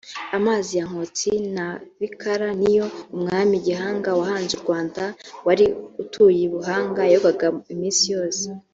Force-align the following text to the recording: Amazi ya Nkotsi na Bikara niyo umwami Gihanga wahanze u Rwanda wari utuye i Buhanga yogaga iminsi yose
Amazi 0.37 0.71
ya 0.79 0.85
Nkotsi 0.89 1.31
na 1.55 1.67
Bikara 1.99 2.47
niyo 2.59 2.85
umwami 3.15 3.55
Gihanga 3.65 4.09
wahanze 4.19 4.51
u 4.55 4.63
Rwanda 4.63 5.03
wari 5.45 5.65
utuye 6.01 6.41
i 6.47 6.51
Buhanga 6.53 7.01
yogaga 7.13 7.47
iminsi 7.75 8.03
yose 8.15 8.43